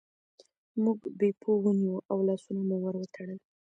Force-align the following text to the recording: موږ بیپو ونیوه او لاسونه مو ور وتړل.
موږ 0.83 0.99
بیپو 1.19 1.51
ونیوه 1.63 1.99
او 2.11 2.17
لاسونه 2.27 2.61
مو 2.67 2.77
ور 2.81 2.95
وتړل. 2.99 3.39